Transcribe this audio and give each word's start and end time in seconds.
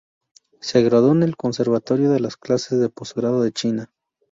Se 0.61 0.81
graduó 0.81 1.11
en 1.11 1.21
el 1.21 1.37
Conservatorio 1.37 2.09
de 2.09 2.19
las 2.19 2.35
clases 2.35 2.79
de 2.79 2.89
postgrado 2.89 3.43
de 3.43 3.51
China. 3.51 3.91